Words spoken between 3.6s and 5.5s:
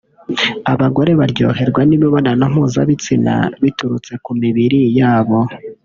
biturutse ku mibiri yabo